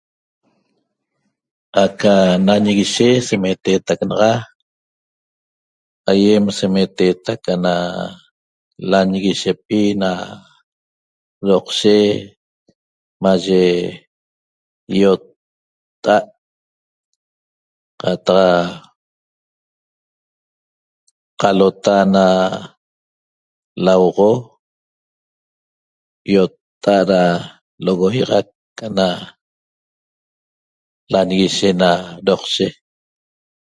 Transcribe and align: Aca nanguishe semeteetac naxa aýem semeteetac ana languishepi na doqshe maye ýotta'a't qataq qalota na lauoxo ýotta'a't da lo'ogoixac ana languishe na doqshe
Aca 1.83 2.13
nanguishe 2.45 3.07
semeteetac 3.27 3.99
naxa 4.09 4.33
aýem 6.09 6.45
semeteetac 6.57 7.41
ana 7.53 7.75
languishepi 8.91 9.81
na 10.01 10.11
doqshe 11.47 11.97
maye 13.23 13.61
ýotta'a't 14.99 16.25
qataq 18.01 18.79
qalota 21.41 21.95
na 22.15 22.25
lauoxo 23.85 24.31
ýotta'a't 26.33 27.07
da 27.09 27.21
lo'ogoixac 27.83 28.47
ana 28.87 29.07
languishe 31.13 31.69
na 31.81 31.89
doqshe 32.25 32.67